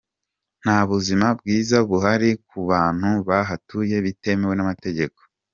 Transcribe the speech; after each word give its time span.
Nta 0.63 0.79
buzima 0.89 1.27
bwiza 1.39 1.77
buhari 1.89 2.29
ku 2.47 2.57
bantu 2.69 3.09
bahatuye 3.27 3.95
bitemewe 4.05 4.53
n’amategeko. 4.55 5.19